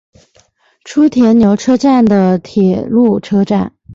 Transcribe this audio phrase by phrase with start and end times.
[0.83, 3.71] 初田牛车站的铁路车站。